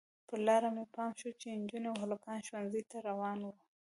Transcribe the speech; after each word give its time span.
پر 0.27 0.39
لاره 0.47 0.69
مې 0.75 0.85
پام 0.95 1.11
شو 1.19 1.29
چې 1.41 1.47
نجونې 1.61 1.87
او 1.91 1.97
هلکان 2.03 2.39
ښوونځیو 2.47 2.87
ته 2.91 2.97
روان 3.09 3.37
وو. 3.41 3.53